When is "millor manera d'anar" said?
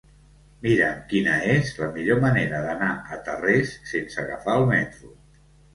1.99-2.91